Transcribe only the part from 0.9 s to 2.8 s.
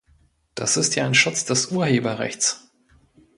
ja ein Schutz des Urheberrechts.